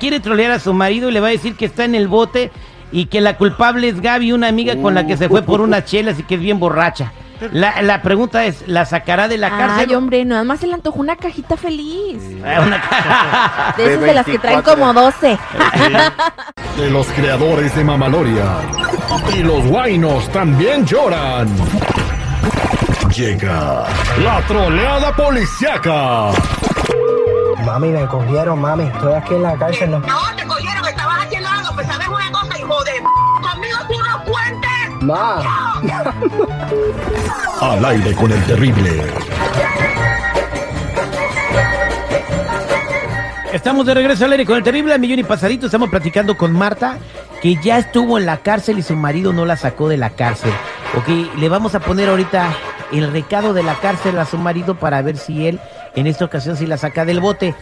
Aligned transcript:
Quiere 0.00 0.18
trolear 0.18 0.50
a 0.52 0.58
su 0.58 0.72
marido 0.74 1.08
y 1.08 1.12
le 1.12 1.20
va 1.20 1.28
a 1.28 1.30
decir 1.30 1.54
que 1.56 1.66
está 1.66 1.84
en 1.84 1.94
el 1.94 2.08
bote 2.08 2.50
y 2.90 3.06
que 3.06 3.20
la 3.20 3.36
culpable 3.36 3.88
es 3.88 4.00
Gaby, 4.00 4.32
una 4.32 4.48
amiga 4.48 4.74
con 4.80 4.94
la 4.94 5.06
que 5.06 5.16
se 5.16 5.28
fue 5.28 5.42
por 5.42 5.60
unas 5.60 5.84
chelas 5.84 6.18
y 6.18 6.22
que 6.24 6.34
es 6.36 6.40
bien 6.40 6.58
borracha. 6.58 7.12
La, 7.52 7.80
la 7.80 8.02
pregunta 8.02 8.44
es, 8.44 8.66
¿la 8.68 8.84
sacará 8.84 9.26
de 9.26 9.38
la 9.38 9.48
cárcel? 9.48 9.86
Ay, 9.88 9.94
hombre, 9.94 10.24
nada 10.26 10.44
más 10.44 10.60
se 10.60 10.66
le 10.66 10.74
antojó 10.74 11.00
una 11.00 11.16
cajita 11.16 11.56
feliz. 11.56 12.18
Ah, 12.44 12.60
una 12.66 12.80
ca- 12.82 13.74
De 13.78 13.86
esas 13.94 14.00
de 14.02 14.12
las 14.14 14.26
que 14.26 14.38
traen 14.38 14.56
24. 14.62 14.74
como 14.74 14.92
12. 14.92 15.38
De 16.76 16.90
los 16.90 17.06
creadores 17.08 17.74
de 17.74 17.82
Mamaloria. 17.84 18.44
Y 19.34 19.42
los 19.42 19.64
guainos 19.66 20.28
también 20.32 20.84
lloran. 20.84 21.48
Llega 23.16 23.84
la 24.22 24.40
troleada 24.46 25.14
policiaca. 25.16 26.30
Mami, 27.64 27.88
me 27.88 28.06
cogieron, 28.06 28.60
mami. 28.60 28.84
Estoy 28.84 29.12
aquí 29.14 29.34
en 29.34 29.42
la 29.42 29.56
cárcel. 29.56 29.90
No. 29.90 30.00
No, 30.00 30.36
te 30.36 30.46
cogieron, 30.46 30.84
estabas 30.86 31.24
haciendo 31.24 31.48
algo, 31.48 31.74
pues 31.74 31.86
sabes 31.86 32.08
una 32.08 32.32
cosa, 32.32 32.58
hijo 32.58 32.84
de... 32.84 32.92
Conmigo 33.42 33.78
tú 33.88 33.94
no 34.02 34.24
cuentes. 34.24 35.02
Ma. 35.02 35.42
Al 37.60 37.84
aire 37.84 38.14
con 38.14 38.32
el 38.32 38.42
terrible. 38.44 39.12
Estamos 43.52 43.84
de 43.84 43.94
regreso 43.94 44.24
al 44.24 44.32
aire 44.32 44.46
con 44.46 44.56
el 44.56 44.62
terrible 44.62 44.94
al 44.94 45.00
millón 45.00 45.18
y 45.18 45.24
pasadito. 45.24 45.66
Estamos 45.66 45.90
platicando 45.90 46.36
con 46.36 46.52
Marta, 46.52 46.98
que 47.42 47.56
ya 47.56 47.78
estuvo 47.78 48.16
en 48.16 48.24
la 48.24 48.38
cárcel 48.38 48.78
y 48.78 48.82
su 48.82 48.94
marido 48.94 49.32
no 49.32 49.44
la 49.44 49.56
sacó 49.56 49.88
de 49.88 49.96
la 49.96 50.10
cárcel. 50.10 50.52
Ok, 50.96 51.36
le 51.36 51.48
vamos 51.48 51.74
a 51.74 51.80
poner 51.80 52.08
ahorita 52.08 52.48
el 52.92 53.12
recado 53.12 53.52
de 53.52 53.62
la 53.62 53.74
cárcel 53.74 54.18
a 54.18 54.24
su 54.24 54.38
marido 54.38 54.76
para 54.76 55.02
ver 55.02 55.16
si 55.16 55.46
él 55.46 55.60
en 55.94 56.06
esta 56.06 56.24
ocasión 56.24 56.56
sí 56.56 56.66
la 56.66 56.76
saca 56.76 57.04
del 57.04 57.20
bote. 57.20 57.54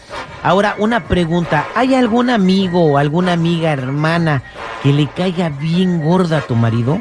Ahora, 0.42 0.74
una 0.78 1.00
pregunta. 1.00 1.66
¿Hay 1.74 1.94
algún 1.94 2.30
amigo 2.30 2.84
o 2.84 2.98
alguna 2.98 3.32
amiga, 3.32 3.72
hermana, 3.72 4.42
que 4.82 4.92
le 4.92 5.06
caiga 5.08 5.48
bien 5.48 6.02
gorda 6.02 6.38
a 6.38 6.40
tu 6.42 6.54
marido? 6.54 7.00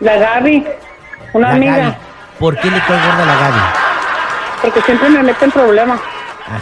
La 0.00 0.16
Gaby, 0.16 0.66
una 1.32 1.48
La 1.50 1.54
amiga, 1.54 1.76
Gaby. 1.76 1.94
¿Por 2.38 2.58
qué 2.58 2.70
le 2.70 2.78
cae 2.80 3.06
gorda 3.06 3.22
a 3.22 3.26
la 3.26 3.34
Gaby? 3.34 3.60
porque 4.62 4.80
siempre 4.80 5.10
me 5.10 5.22
mete 5.22 5.44
en 5.44 5.50
problemas. 5.50 6.00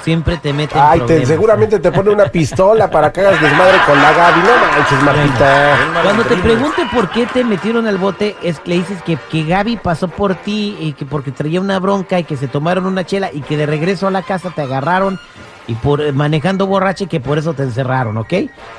Siempre 0.03 0.37
te 0.37 0.53
mete 0.53 0.79
en 0.79 0.85
Ay, 0.85 1.01
te, 1.01 1.27
seguramente 1.27 1.79
te 1.79 1.91
pone 1.91 2.11
una 2.11 2.27
pistola 2.27 2.91
para 2.91 3.13
que 3.13 3.21
hagas 3.21 3.41
desmadre 3.41 3.79
con 3.87 4.01
la 4.01 4.13
Gaby. 4.13 4.41
No 4.41 4.79
manches, 4.79 5.03
Martita. 5.03 6.03
Cuando 6.03 6.25
te 6.25 6.37
pregunte 6.37 6.83
por 6.93 7.11
qué 7.11 7.27
te 7.27 7.45
metieron 7.45 7.87
al 7.87 7.99
bote, 7.99 8.37
es 8.43 8.61
que 8.61 8.71
le 8.71 8.77
dices 8.77 9.03
que, 9.03 9.17
que 9.31 9.45
Gaby 9.45 9.79
pasó 9.79 10.09
por 10.09 10.37
ti 10.37 10.77
y 10.79 10.93
que 10.93 11.05
porque 11.05 11.33
traía 11.33 11.61
una 11.61 11.79
bronca 11.79 12.19
y 12.19 12.25
que 12.25 12.37
se 12.37 12.49
tomaron 12.49 12.87
una 12.87 13.05
chela 13.05 13.31
y 13.33 13.41
que 13.41 13.57
de 13.57 13.67
regreso 13.67 14.07
a 14.07 14.11
la 14.11 14.23
casa 14.23 14.51
te 14.51 14.63
agarraron 14.63 15.19
y 15.67 15.75
por 15.75 16.01
eh, 16.01 16.13
manejando 16.13 16.67
borracha 16.67 17.05
y 17.05 17.07
que 17.09 17.21
por 17.21 17.39
eso 17.39 17.55
te 17.55 17.63
encerraron, 17.63 18.17
¿ok? 18.17 18.35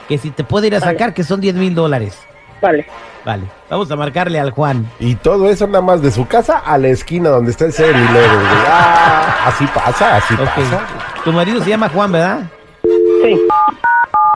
Que 0.07 0.17
si 0.17 0.31
te 0.31 0.43
puede 0.43 0.67
ir 0.67 0.75
a 0.75 0.79
sacar, 0.79 1.13
que 1.13 1.23
son 1.23 1.41
10 1.41 1.55
mil 1.55 1.75
dólares. 1.75 2.17
Vale. 2.61 2.85
Vale, 3.25 3.45
vamos 3.69 3.89
a 3.89 3.95
marcarle 3.95 4.37
al 4.37 4.51
Juan. 4.51 4.89
Y 4.99 5.15
todo 5.15 5.49
eso 5.49 5.65
nada 5.67 5.81
más 5.81 6.01
de 6.01 6.11
su 6.11 6.27
casa 6.27 6.57
a 6.57 6.77
la 6.77 6.89
esquina 6.89 7.29
donde 7.29 7.51
está 7.51 7.65
el 7.65 7.71
7-Eleven, 7.71 8.11
güey. 8.11 8.63
Ah, 8.67 9.32
así 9.45 9.65
pasa, 9.67 10.15
así 10.17 10.33
Ok. 10.33 10.41
pasa. 10.45 10.81
Tu 11.23 11.31
marido 11.33 11.61
se 11.63 11.69
llama 11.69 11.89
Juan, 11.89 12.11
¿verdad? 12.11 12.39
Sí. 12.83 13.47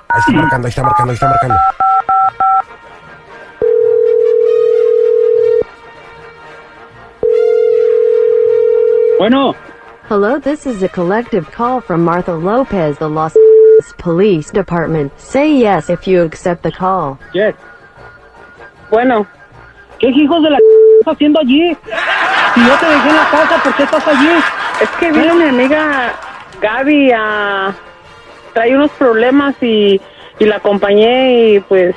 Ahí 0.09 0.19
está 0.19 0.31
marcando, 0.33 0.67
ahí 0.67 0.69
está 0.69 0.83
marcando, 0.83 1.11
ahí 1.11 1.15
está 1.15 1.27
marcando. 1.27 1.55
Bueno, 9.19 9.55
Hello, 10.09 10.39
this 10.39 10.65
is 10.65 10.81
a 10.83 10.87
collective 10.89 11.51
call 11.51 11.81
from 11.81 12.05
Martha 12.05 12.33
Lopez, 12.35 12.97
the 12.99 13.09
Los 13.09 13.35
Police 13.97 14.51
Department. 14.51 15.11
Say 15.19 15.57
yes 15.57 15.89
if 15.89 16.07
you 16.07 16.21
accept 16.23 16.63
the 16.63 16.71
call. 16.71 17.19
yes. 17.33 17.53
Bueno. 18.89 19.27
¿Qué 19.99 20.09
hijos 20.09 20.43
de 20.43 20.51
la 20.51 20.57
estás 20.57 21.15
haciendo 21.15 21.39
allí? 21.39 21.75
Si 22.53 22.61
yo 22.65 22.75
te 22.77 22.85
dejé 22.85 23.09
en 23.09 23.15
la 23.15 23.25
casa, 23.31 23.63
¿por 23.63 23.73
qué 23.75 23.83
estás 23.83 24.07
allí? 24.07 24.29
Es 24.81 24.89
que 24.99 25.11
vino 25.11 25.35
mi 25.35 25.43
amiga 25.45 26.13
Gaby 26.61 27.11
a... 27.11 27.73
Trae 28.53 28.75
unos 28.75 28.91
problemas 28.91 29.55
y, 29.61 30.01
y 30.39 30.45
la 30.45 30.55
acompañé 30.55 31.53
y 31.53 31.59
pues 31.59 31.95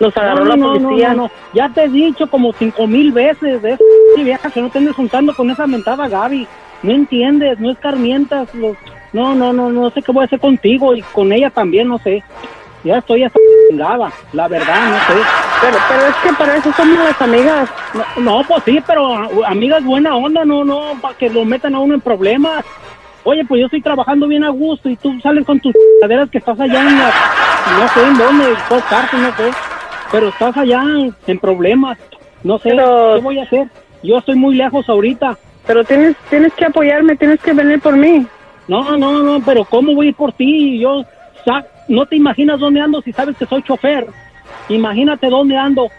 nos 0.00 0.16
agarró 0.16 0.44
la 0.44 0.56
policía. 0.56 1.10
No, 1.10 1.24
no, 1.24 1.30
Ya 1.52 1.68
te 1.68 1.84
he 1.84 1.88
dicho 1.88 2.28
como 2.28 2.52
cinco 2.52 2.86
mil 2.86 3.12
veces 3.12 3.60
de 3.60 3.72
esa 3.72 4.22
vieja 4.22 4.50
que 4.50 4.62
no 4.62 4.70
te 4.70 4.78
andes 4.78 4.96
juntando 4.96 5.34
con 5.34 5.50
esa 5.50 5.66
mentada 5.66 6.08
Gaby. 6.08 6.46
No 6.82 6.92
entiendes, 6.92 7.58
no 7.58 7.72
escarmientas. 7.72 8.54
Los... 8.54 8.76
No, 9.12 9.34
no, 9.34 9.52
no, 9.52 9.70
no 9.70 9.90
sé 9.90 10.02
qué 10.02 10.12
voy 10.12 10.22
a 10.22 10.26
hacer 10.26 10.40
contigo 10.40 10.94
y 10.94 11.02
con 11.02 11.32
ella 11.32 11.50
también, 11.50 11.88
no 11.88 11.98
sé. 11.98 12.22
Ya 12.84 12.98
estoy 12.98 13.24
hasta 13.24 13.38
la 14.32 14.48
verdad, 14.48 14.88
no 14.88 14.96
sé. 15.14 15.47
Pero, 15.60 15.76
pero 15.88 16.02
es 16.08 16.14
que 16.16 16.32
para 16.34 16.56
eso 16.56 16.72
somos 16.72 16.98
las 16.98 17.20
amigas. 17.20 17.68
No, 17.94 18.22
no, 18.22 18.42
pues 18.46 18.62
sí, 18.64 18.80
pero 18.86 19.14
a- 19.14 19.28
amigas 19.48 19.82
buena 19.84 20.14
onda, 20.16 20.44
no, 20.44 20.64
no, 20.64 20.92
para 21.00 21.14
que 21.16 21.28
lo 21.28 21.44
metan 21.44 21.74
a 21.74 21.80
uno 21.80 21.94
en 21.94 22.00
problemas. 22.00 22.64
Oye, 23.24 23.44
pues 23.44 23.60
yo 23.60 23.66
estoy 23.66 23.82
trabajando 23.82 24.26
bien 24.28 24.44
a 24.44 24.50
gusto 24.50 24.88
y 24.88 24.96
tú 24.96 25.18
sales 25.20 25.44
con 25.44 25.58
tus 25.60 25.74
caderas 26.00 26.30
que 26.30 26.38
estás 26.38 26.58
allá 26.60 26.80
en 26.80 26.98
la, 26.98 27.10
no 27.78 27.88
sé 27.88 28.02
en 28.06 28.16
dónde, 28.18 28.44
cárcel, 28.88 29.22
no 29.22 29.36
sé. 29.36 29.50
Pero 30.12 30.28
estás 30.28 30.56
allá 30.56 30.82
en, 31.26 31.38
problemas. 31.38 31.98
No 32.44 32.58
sé, 32.58 32.70
¿qué 33.16 33.20
voy 33.22 33.38
a 33.38 33.42
hacer? 33.42 33.68
Yo 34.02 34.18
estoy 34.18 34.36
muy 34.36 34.54
lejos 34.54 34.88
ahorita. 34.88 35.36
Pero 35.66 35.84
tienes, 35.84 36.16
tienes 36.30 36.54
que 36.54 36.64
apoyarme, 36.64 37.16
tienes 37.16 37.40
que 37.40 37.52
venir 37.52 37.80
por 37.80 37.94
mí. 37.96 38.24
No, 38.68 38.96
no, 38.96 39.22
no, 39.22 39.44
pero 39.44 39.64
¿cómo 39.64 39.94
voy 39.94 40.06
a 40.06 40.08
ir 40.10 40.14
por 40.14 40.32
ti? 40.32 40.78
Yo, 40.78 41.04
sa- 41.44 41.66
no 41.88 42.06
te 42.06 42.16
imaginas 42.16 42.58
dónde 42.60 42.80
ando 42.80 43.02
si 43.02 43.12
sabes 43.12 43.36
que 43.36 43.44
soy 43.44 43.62
chofer. 43.62 44.06
Imagínate 44.68 45.28
dónde 45.28 45.56
ando. 45.56 45.90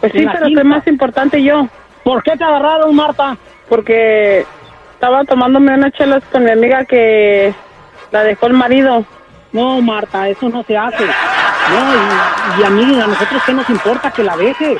Pues 0.00 0.12
sí, 0.12 0.26
pero 0.32 0.46
soy 0.46 0.64
más 0.64 0.86
importante 0.86 1.42
yo. 1.42 1.68
¿Por 2.04 2.22
qué 2.22 2.36
te 2.36 2.44
agarraron, 2.44 2.94
Marta? 2.94 3.36
Porque 3.68 4.44
estaba 4.94 5.24
tomándome 5.24 5.74
unas 5.74 5.92
chelas 5.92 6.22
con 6.30 6.44
mi 6.44 6.50
amiga 6.50 6.84
que 6.84 7.54
la 8.10 8.24
dejó 8.24 8.46
el 8.46 8.54
marido. 8.54 9.04
No, 9.52 9.80
Marta, 9.82 10.28
eso 10.28 10.48
no 10.48 10.62
se 10.62 10.76
hace. 10.76 11.04
No, 11.04 12.58
y, 12.58 12.60
y 12.60 12.64
a 12.64 12.70
mí, 12.70 13.00
a 13.00 13.06
nosotros, 13.06 13.42
¿qué 13.44 13.52
nos 13.52 13.68
importa 13.70 14.10
que 14.10 14.22
la 14.22 14.36
deje? 14.36 14.76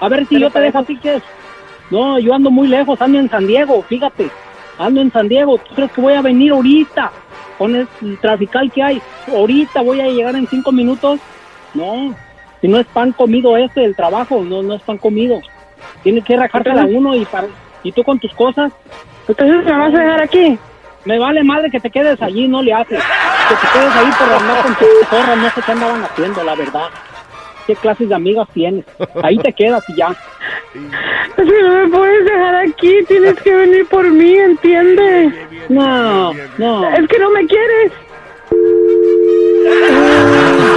A 0.00 0.08
ver 0.08 0.26
si 0.26 0.38
yo 0.38 0.50
te 0.50 0.60
dejo 0.60 0.78
a 0.78 0.82
ti, 0.84 0.98
¿qué 0.98 1.16
es? 1.16 1.22
No, 1.90 2.18
yo 2.18 2.34
ando 2.34 2.50
muy 2.50 2.68
lejos, 2.68 3.00
ando 3.00 3.18
en 3.18 3.28
San 3.28 3.46
Diego, 3.46 3.82
fíjate. 3.82 4.30
Ando 4.78 5.00
en 5.00 5.12
San 5.12 5.28
Diego. 5.28 5.58
¿Tú 5.58 5.74
crees 5.74 5.92
que 5.92 6.00
voy 6.00 6.14
a 6.14 6.22
venir 6.22 6.52
ahorita? 6.52 7.12
Con 7.58 7.76
el 7.76 7.88
trafical 8.20 8.70
que 8.72 8.82
hay. 8.82 9.02
Ahorita 9.28 9.82
voy 9.82 10.00
a 10.00 10.08
llegar 10.08 10.34
en 10.34 10.46
cinco 10.48 10.72
minutos. 10.72 11.20
No, 11.74 12.14
si 12.64 12.68
no 12.68 12.78
es 12.78 12.86
pan 12.86 13.12
comido 13.12 13.58
este, 13.58 13.84
el 13.84 13.94
trabajo, 13.94 14.42
no, 14.42 14.62
no 14.62 14.72
es 14.72 14.80
pan 14.80 14.96
comido. 14.96 15.38
Tiene 16.02 16.22
que 16.22 16.34
rajártela 16.34 16.84
a 16.84 16.86
uno 16.86 17.14
y 17.14 17.26
para, 17.26 17.48
y 17.82 17.92
tú 17.92 18.02
con 18.02 18.18
tus 18.18 18.32
cosas. 18.32 18.72
Entonces, 19.28 19.66
¿me 19.66 19.70
vas 19.70 19.94
a 19.94 19.98
dejar 19.98 20.22
aquí? 20.22 20.58
Me 21.04 21.18
vale 21.18 21.44
madre 21.44 21.70
que 21.70 21.78
te 21.78 21.90
quedes 21.90 22.22
allí, 22.22 22.48
no 22.48 22.62
le 22.62 22.72
haces. 22.72 23.02
Que 23.48 23.54
te 23.54 23.66
quedes 23.70 23.94
ahí 23.94 24.10
por 24.18 24.32
andar 24.32 24.62
con 24.62 24.74
tus 24.76 24.88
zorras, 25.10 25.36
no 25.36 25.50
sé 25.50 25.60
qué 25.60 25.72
andaban 25.72 26.04
haciendo, 26.04 26.42
la 26.42 26.54
verdad. 26.54 26.88
¿Qué 27.66 27.76
clases 27.76 28.08
de 28.08 28.14
amigas 28.14 28.48
tienes? 28.54 28.86
Ahí 29.22 29.36
te 29.36 29.52
quedas 29.52 29.84
y 29.90 29.96
ya. 29.96 30.16
Que 31.36 31.44
no 31.44 31.68
me 31.68 31.88
puedes 31.88 32.24
dejar 32.24 32.54
aquí, 32.54 33.04
tienes 33.06 33.34
que 33.42 33.54
venir 33.54 33.86
por 33.88 34.10
mí, 34.10 34.36
¿entiendes? 34.36 35.34
No, 35.68 36.32
no. 36.56 36.88
Es 36.94 37.06
que 37.08 37.18
no 37.18 37.30
me 37.30 37.46
quieres. 37.46 37.92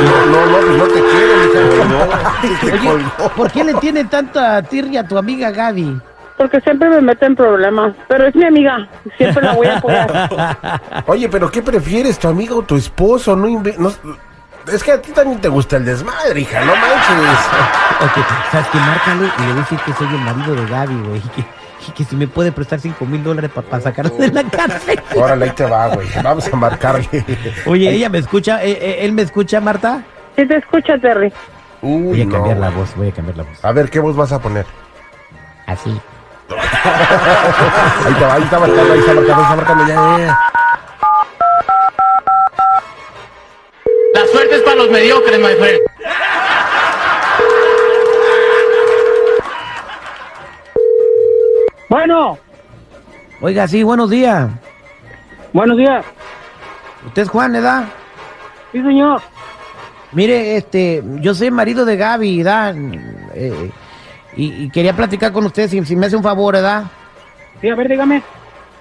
No, 0.04 0.26
no, 0.26 0.46
no, 0.46 0.58
pues 0.58 0.78
no 0.78 0.84
te 0.86 1.02
quiero, 1.04 1.34
mija. 1.38 2.38
Te 2.62 2.72
Oye. 2.90 3.06
¿por 3.36 3.52
qué 3.52 3.64
le 3.64 3.74
tiene 3.76 4.04
tanta 4.06 4.62
tirria 4.62 5.02
a 5.02 5.08
tu 5.08 5.18
amiga 5.18 5.52
Gaby? 5.52 6.00
Porque 6.38 6.62
siempre 6.62 6.88
me 6.90 7.02
mete 7.02 7.26
en 7.26 7.36
problemas. 7.36 7.94
Pero 8.08 8.28
es 8.28 8.36
mi 8.36 8.46
amiga. 8.46 8.88
Siempre 9.18 9.44
la 9.44 9.54
voy 9.54 9.68
a 9.68 9.78
apoyar. 9.78 10.30
Oye, 11.08 11.28
pero 11.30 11.50
¿qué 11.50 11.64
prefieres, 11.64 12.20
tu 12.20 12.28
amigo 12.28 12.58
o 12.58 12.62
tu 12.62 12.76
esposo? 12.76 13.36
No, 13.36 13.48
inve- 13.48 13.76
no- 13.78 13.92
Es 14.72 14.84
que 14.84 14.92
a 14.92 15.02
ti 15.02 15.12
también 15.12 15.40
te 15.40 15.48
gusta 15.48 15.78
el 15.78 15.86
desmadre, 15.86 16.42
hija, 16.42 16.60
no 16.62 16.76
manches. 16.76 17.40
Ok, 18.02 18.52
sabes 18.52 18.68
que 18.68 18.78
márcale 18.78 19.32
y 19.38 19.42
le 19.42 19.48
voy 19.48 19.58
a 19.58 19.62
decir 19.62 19.80
que 19.80 19.94
soy 19.94 20.08
el 20.08 20.20
marido 20.20 20.56
de 20.56 20.66
Gaby, 20.66 20.96
güey. 21.08 21.18
Y 21.18 21.30
que, 21.30 21.46
y 21.88 21.92
que 21.92 22.04
si 22.04 22.16
me 22.16 22.28
puede 22.28 22.52
prestar 22.52 22.80
5 22.80 23.06
mil 23.06 23.24
dólares 23.24 23.50
para 23.52 23.82
sacarlo 23.82 24.16
de 24.18 24.30
la 24.30 24.44
cárcel. 24.44 25.02
Órale, 25.16 25.46
ahí 25.46 25.52
te 25.52 25.66
va, 25.66 25.88
güey. 25.88 26.08
Vamos 26.22 26.52
a 26.52 26.56
marcarle. 26.58 27.26
Oye, 27.66 27.90
ella 27.92 28.10
me 28.10 28.18
escucha, 28.18 28.64
eh, 28.64 28.72
eh, 28.72 28.98
él 29.02 29.14
me 29.14 29.22
escucha, 29.22 29.62
Marta. 29.62 30.04
Sí 30.36 30.46
te 30.46 30.58
escucha, 30.58 30.98
Terry. 30.98 31.32
Uy, 31.82 32.04
Voy 32.04 32.22
a 32.22 32.26
no, 32.26 32.32
cambiar 32.32 32.58
la 32.58 32.70
voz, 32.70 32.96
voy 32.96 33.10
a 33.10 33.12
cambiar 33.12 33.38
la 33.38 33.44
voz. 33.44 33.64
A 33.64 33.72
ver, 33.72 33.90
¿qué 33.90 34.00
voz 34.00 34.16
vas 34.16 34.32
a 34.32 34.42
poner? 34.42 34.66
Así. 35.66 35.90
Ahí 36.50 38.14
te 38.14 38.26
va, 38.26 38.34
ahí 38.36 38.44
está 38.44 38.60
marcando, 38.60 38.94
ahí 38.94 39.00
está 39.00 39.14
marcando, 39.14 39.36
ahí 39.36 39.44
está 39.44 39.56
marcando, 39.56 39.88
ya, 39.88 40.18
ya, 40.26 40.40
suerte 44.48 44.56
es 44.56 44.62
para 44.64 44.76
los 44.78 44.90
mediocres, 44.90 45.40
my 45.40 45.54
friend. 45.56 45.80
Bueno, 51.90 52.38
Oiga, 53.40 53.68
sí, 53.68 53.84
buenos 53.84 54.10
días. 54.10 54.50
buenos 55.54 55.78
días. 55.78 56.04
¿Usted 57.06 57.22
es 57.22 57.30
Juan, 57.30 57.56
edad? 57.56 57.86
Sí, 58.72 58.82
señor. 58.82 59.22
Mire, 60.12 60.58
este, 60.58 61.04
yo 61.22 61.34
soy 61.36 61.48
el 61.48 61.54
marido 61.54 61.86
de 61.86 61.96
Gaby, 61.98 62.38
¿verdad? 62.44 62.76
Eh, 63.36 63.72
y, 64.36 64.64
y 64.64 64.70
quería 64.70 64.96
platicar 64.96 65.32
con 65.32 65.46
usted 65.46 65.70
si, 65.70 65.84
si 65.86 65.96
me 65.96 66.08
hace 66.08 66.16
un 66.16 66.24
favor, 66.24 66.56
¿verdad? 66.56 66.84
Sí, 67.62 67.70
a 67.70 67.76
ver, 67.76 67.88
dígame. 67.88 68.24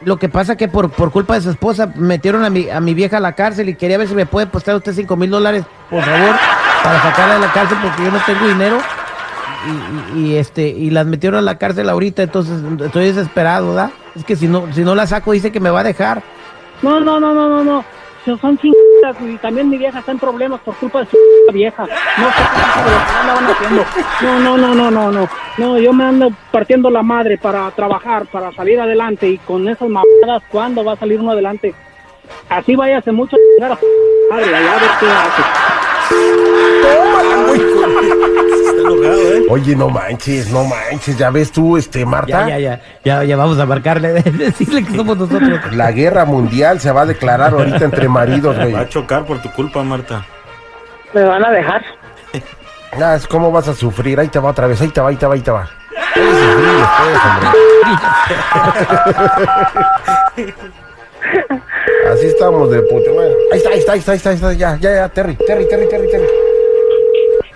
Lo 0.02 0.19
que 0.19 0.28
pasa 0.28 0.56
que 0.56 0.69
por, 0.69 0.90
por 0.90 1.10
culpa 1.10 1.34
de 1.34 1.40
su 1.40 1.50
esposa 1.50 1.90
metieron 1.96 2.44
a 2.44 2.50
mi, 2.50 2.69
a 2.69 2.81
mi 2.81 2.93
vieja 2.94 3.16
a 3.16 3.20
la 3.20 3.32
cárcel 3.32 3.69
y 3.70 3.75
quería 3.75 3.96
ver 3.98 4.08
si 4.08 4.14
me 4.14 4.26
puede 4.26 4.46
postar 4.46 4.76
usted 4.76 4.93
cinco 4.93 5.16
mil 5.16 5.31
dólares, 5.31 5.64
por 5.88 6.02
favor, 6.02 6.34
para 6.82 7.02
sacarla 7.02 7.34
de 7.34 7.40
la 7.40 7.52
cárcel 7.52 7.78
porque 7.82 8.04
yo 8.04 8.10
no 8.10 8.19
tengo 8.26 8.46
dinero. 8.46 8.78
Y, 10.14 10.19
y- 10.20 10.26
y, 10.26 10.37
este 10.37 10.69
y 10.69 10.90
las 10.90 11.06
metieron 11.06 11.38
a 11.38 11.43
la 11.43 11.56
cárcel 11.58 11.88
ahorita, 11.88 12.22
entonces 12.22 12.62
estoy 12.84 13.06
desesperado, 13.06 13.69
¿verdad? 13.70 13.90
Es 14.14 14.22
que 14.25 14.37
si 14.37 14.46
no 14.46 14.66
si 14.72 14.82
no 14.84 14.94
la 14.94 15.06
saco 15.06 15.32
dice 15.32 15.50
que 15.50 15.58
me 15.60 15.70
va 15.70 15.81
a 15.81 15.84
dejar. 15.84 16.22
No, 16.82 17.00
no, 17.00 17.19
no, 17.19 17.34
no, 17.34 17.49
no, 17.49 17.64
no. 17.64 17.84
Son 18.26 18.58
chingadas 18.58 19.17
y 19.23 19.37
también 19.38 19.69
mi 19.70 19.78
vieja 19.78 20.00
está 20.00 20.11
en 20.11 20.19
problemas 20.19 20.61
por 20.61 20.75
culpa 20.75 21.00
de 21.00 21.06
su 21.06 21.17
vieja. 21.52 21.84
No 21.84 22.28
sé 22.28 22.43
qué 22.55 23.52
haciendo. 23.52 23.84
No, 24.20 24.40
no, 24.40 24.56
no, 24.56 24.75
no, 24.75 24.90
no, 24.90 25.12
no. 25.12 25.28
No, 25.58 25.78
yo 25.78 25.93
me 25.93 26.05
ando 26.05 26.32
partiendo 26.50 26.90
la 26.90 27.02
madre 27.02 27.38
para 27.38 27.70
trabajar, 27.70 28.26
para 28.26 28.52
salir 28.52 28.81
adelante 28.81 29.28
y 29.28 29.38
con 29.38 29.69
esas 29.69 29.88
mamadas, 29.88 30.43
¿cuándo 30.50 30.84
va 30.84 30.94
a 30.94 30.96
salir 30.96 31.20
uno 31.20 31.31
adelante? 31.31 31.73
Así 32.49 32.75
váyase 32.75 33.12
mucho 33.12 33.37
a 33.62 33.69
madre, 34.31 34.56
allá 34.56 34.76
a 34.76 34.99
qué. 34.99 35.65
Oye, 39.49 39.77
no 39.77 39.88
manches, 39.88 40.50
no 40.50 40.65
manches, 40.65 41.17
ya 41.19 41.31
ves 41.31 41.53
tú, 41.53 41.77
este, 41.77 42.05
Marta. 42.05 42.49
Ya, 42.49 42.59
ya, 42.59 42.61
ya, 42.77 42.81
ya, 43.05 43.25
ya 43.25 43.37
vamos 43.37 43.59
a 43.59 43.67
marcarle, 43.67 44.12
decirle 44.12 44.85
que 44.85 44.97
somos 44.97 45.17
nosotros. 45.17 45.75
La 45.75 45.93
guerra 45.93 46.25
mundial 46.25 46.81
se 46.81 46.91
va 46.91 47.03
a 47.03 47.06
declarar 47.06 47.53
ahorita 47.53 47.85
entre 47.85 48.09
maridos, 48.09 48.56
güey. 48.56 48.73
Va 48.73 48.81
a 48.81 48.88
chocar 48.88 49.25
por 49.25 49.41
tu 49.41 49.50
culpa, 49.53 49.83
Marta. 49.83 50.27
¿Me 51.15 51.23
van 51.23 51.44
a 51.44 51.50
dejar? 51.50 51.83
Ah, 52.99 53.15
es 53.15 53.27
¿Cómo 53.27 53.53
vas 53.53 53.69
a 53.69 53.75
sufrir? 53.75 54.19
Ahí 54.19 54.29
te 54.29 54.38
va 54.38 54.49
otra 54.50 54.67
vez, 54.69 54.81
ahí 54.81 54.88
te 54.88 55.03
va, 55.03 55.11
ahí 55.11 55.17
te 55.17 55.27
va, 55.27 55.35
ahí 55.35 55.41
te 55.41 55.50
va. 55.50 55.69
Puedes 56.15 56.38
sufrir 56.38 56.69
después, 56.79 57.19
hombre. 57.27 57.49
Así 62.12 62.27
estamos 62.27 62.71
de 62.71 62.81
puta. 62.83 63.11
Bueno, 63.12 63.35
ahí 63.53 63.59
está, 63.59 63.71
ahí 63.71 63.79
está, 63.81 63.93
ahí 63.93 63.99
está, 63.99 64.12
ahí 64.12 64.17
está, 64.17 64.31
ahí 64.31 64.37
está, 64.37 64.53
ya, 64.55 64.79
ya, 64.81 64.94
ya, 64.94 65.09
Terry, 65.11 65.35
Terry, 65.35 65.69
Terry, 65.69 65.88
Terry, 65.88 66.09
Terry. 66.11 66.27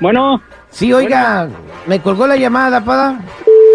Bueno, 0.00 0.42
Sí, 0.70 0.92
oiga, 0.92 1.48
me 1.86 2.00
colgó 2.00 2.26
la 2.26 2.36
llamada, 2.36 2.80
pada. 2.80 3.18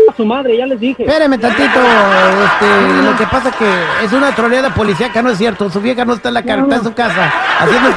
a 0.10 0.16
su 0.16 0.26
madre, 0.26 0.58
ya 0.58 0.66
les 0.66 0.80
dije. 0.80 1.04
Espéreme 1.04 1.38
tantito, 1.38 1.80
este, 1.80 3.04
lo 3.04 3.18
que 3.18 3.28
pasa 3.28 3.52
que 3.52 3.66
es 4.04 4.14
una 4.14 4.34
troleada 4.34 4.74
policíaca, 4.74 5.22
no 5.22 5.30
es 5.30 5.38
cierto, 5.38 5.70
su 5.70 5.82
vieja 5.82 6.06
no 6.06 6.14
está 6.14 6.30
en 6.30 6.36
la 6.36 6.44
cara, 6.44 6.64
está 6.64 6.76
en 6.78 6.84
su 6.84 6.94
casa, 6.94 7.34
haciendo 7.60 7.90
el. 7.90 7.96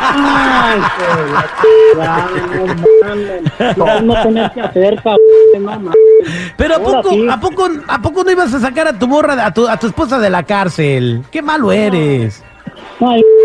Ay, 0.00 0.80
que 0.96 1.98
la 1.98 2.24
chingada, 2.24 2.76
no 2.76 3.96
mames. 3.96 4.04
No 4.04 4.22
tener 4.22 4.50
que 4.52 4.60
hacer, 4.62 5.02
cabrón, 5.02 5.84
no. 5.84 5.92
Pero 6.56 6.76
¿a 6.76 6.78
poco, 6.78 7.10
sí. 7.10 7.28
a 7.28 7.38
poco, 7.38 7.68
a 7.86 7.98
poco 8.00 8.24
no 8.24 8.30
ibas 8.30 8.54
a 8.54 8.60
sacar 8.60 8.88
a 8.88 8.92
tu 8.98 9.06
morra, 9.06 9.44
a 9.44 9.52
tu, 9.52 9.68
a 9.68 9.76
tu 9.76 9.86
esposa 9.86 10.18
de 10.18 10.30
la 10.30 10.42
cárcel? 10.44 11.22
Qué 11.30 11.42
malo 11.42 11.72
eres. 11.72 12.42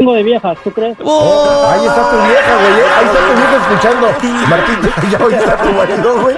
No, 0.03 0.09
chingo 0.09 0.13
de 0.15 0.23
viejas, 0.23 0.57
¿tú 0.63 0.71
crees? 0.71 0.97
Oh. 1.03 1.69
Ahí 1.71 1.85
está 1.85 2.09
tu 2.09 2.17
vieja, 2.17 2.55
güey, 2.59 2.73
eh, 2.73 2.85
ahí 2.97 3.05
está 3.05 3.19
tu 3.19 3.33
vieja 3.38 3.55
escuchando. 3.61 4.07
Martín, 4.50 4.79
ya 5.11 5.17
ahí 5.17 5.33
está 5.33 5.57
tu 5.57 5.71
marido, 5.71 6.21
güey. 6.21 6.35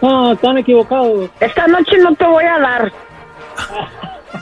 No, 0.00 0.32
están 0.32 0.58
equivocados. 0.58 1.30
Esta 1.38 1.66
noche 1.66 1.98
no 1.98 2.14
te 2.14 2.26
voy 2.26 2.44
a 2.44 2.58
dar. 2.58 2.92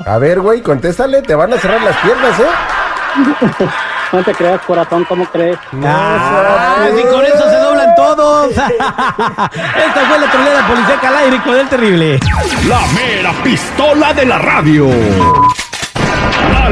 A 0.06 0.18
ver, 0.18 0.40
güey, 0.40 0.62
contéstale, 0.62 1.22
te 1.22 1.34
van 1.34 1.52
a 1.52 1.58
cerrar 1.58 1.82
las 1.82 1.96
piernas, 1.98 2.40
¿eh? 2.40 3.68
No 4.10 4.22
te 4.22 4.32
creas, 4.32 4.62
corazón, 4.62 5.04
¿cómo 5.04 5.26
crees? 5.26 5.58
Ah, 5.84 6.88
y 6.98 7.02
con 7.12 7.22
eso 7.26 7.50
se 7.50 7.56
doblan 7.56 7.94
todos. 7.94 8.52
Esta 8.52 10.00
fue 10.08 10.18
la 10.18 10.30
troleada 10.30 10.66
policíaca 10.66 11.08
al 11.08 11.16
aire 11.16 11.42
con 11.42 11.54
el 11.54 11.68
terrible. 11.68 12.20
La 12.66 12.80
mera 12.94 13.32
pistola 13.42 14.14
de 14.14 14.24
la 14.24 14.38
radio. 14.38 14.88